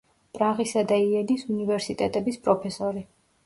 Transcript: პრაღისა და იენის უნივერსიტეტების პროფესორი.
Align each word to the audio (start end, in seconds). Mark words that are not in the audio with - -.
პრაღისა 0.37 0.83
და 0.93 0.97
იენის 1.03 1.45
უნივერსიტეტების 1.57 2.43
პროფესორი. 2.49 3.09